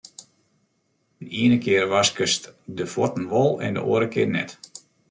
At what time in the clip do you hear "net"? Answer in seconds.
4.37-4.49